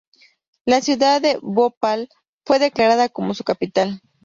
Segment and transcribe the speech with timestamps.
[0.65, 2.09] La ciudad de Bhopal
[2.43, 4.01] fue declarada como su capital.